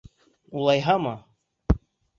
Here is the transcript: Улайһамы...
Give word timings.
Улайһамы... 0.61 1.15